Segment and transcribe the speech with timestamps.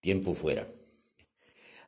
[0.00, 0.66] Tiempo fuera.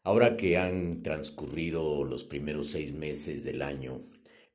[0.02, 4.02] Ahora que han transcurrido los primeros seis meses del año,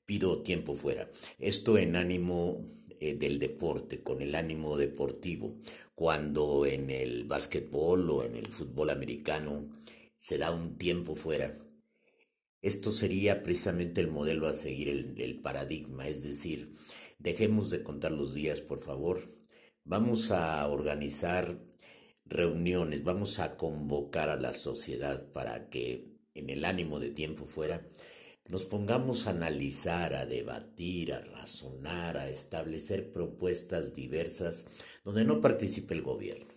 [0.05, 1.09] pido tiempo fuera.
[1.39, 2.63] Esto en ánimo
[2.99, 5.55] eh, del deporte, con el ánimo deportivo.
[5.95, 9.67] Cuando en el básquetbol o en el fútbol americano
[10.17, 11.57] se da un tiempo fuera.
[12.61, 16.73] Esto sería precisamente el modelo a seguir, el, el paradigma, es decir,
[17.17, 19.21] dejemos de contar los días, por favor.
[19.83, 21.59] Vamos a organizar
[22.29, 27.81] reuniones, vamos a convocar a la sociedad para que en el ánimo de tiempo fuera
[28.47, 34.67] nos pongamos a analizar, a debatir, a razonar, a establecer propuestas diversas
[35.03, 36.47] donde no participe el gobierno.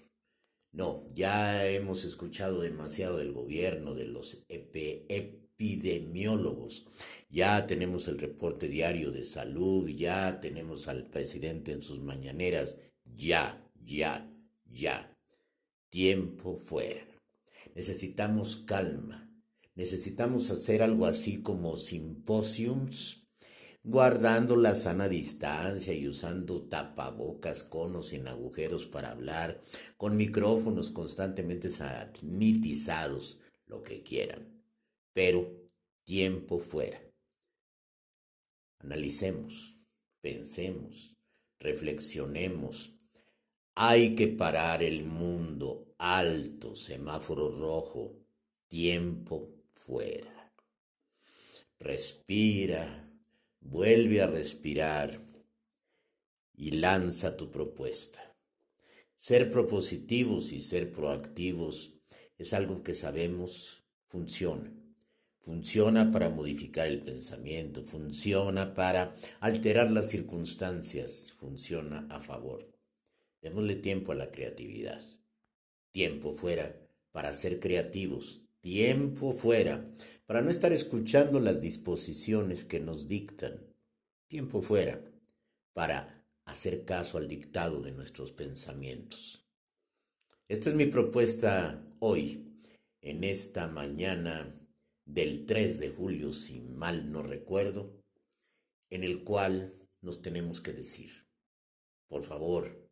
[0.72, 6.86] No, ya hemos escuchado demasiado del gobierno, de los epidemiólogos.
[7.28, 12.78] Ya tenemos el reporte diario de salud, ya tenemos al presidente en sus mañaneras.
[13.04, 14.32] Ya, ya,
[14.64, 15.10] ya
[15.90, 17.04] tiempo fuera.
[17.74, 19.28] Necesitamos calma.
[19.74, 23.26] Necesitamos hacer algo así como simposiums,
[23.82, 29.60] guardando la sana distancia y usando tapabocas, conos sin agujeros para hablar,
[29.96, 34.62] con micrófonos constantemente sanitizados, lo que quieran.
[35.12, 35.70] Pero
[36.04, 37.00] tiempo fuera.
[38.80, 39.76] Analicemos,
[40.20, 41.16] pensemos,
[41.58, 42.99] reflexionemos,
[43.74, 48.16] hay que parar el mundo alto, semáforo rojo,
[48.68, 50.52] tiempo fuera.
[51.78, 53.10] Respira,
[53.60, 55.20] vuelve a respirar
[56.54, 58.20] y lanza tu propuesta.
[59.14, 61.94] Ser propositivos y ser proactivos
[62.38, 64.72] es algo que sabemos funciona.
[65.40, 72.68] Funciona para modificar el pensamiento, funciona para alterar las circunstancias, funciona a favor.
[73.40, 75.02] Démosle tiempo a la creatividad.
[75.92, 76.76] Tiempo fuera
[77.12, 78.42] para ser creativos.
[78.60, 79.84] Tiempo fuera
[80.26, 83.60] para no estar escuchando las disposiciones que nos dictan.
[84.28, 85.02] Tiempo fuera
[85.72, 89.44] para hacer caso al dictado de nuestros pensamientos.
[90.48, 92.56] Esta es mi propuesta hoy,
[93.00, 94.52] en esta mañana
[95.04, 98.02] del 3 de julio, si mal no recuerdo,
[98.90, 101.10] en el cual nos tenemos que decir,
[102.08, 102.89] por favor,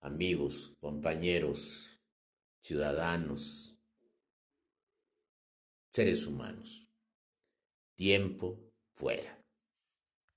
[0.00, 2.00] amigos, compañeros,
[2.60, 3.78] ciudadanos,
[5.92, 6.88] seres humanos.
[7.96, 9.45] Tiempo fuera.